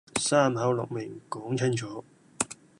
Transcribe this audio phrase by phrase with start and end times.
[0.19, 2.03] 三口六面講清楚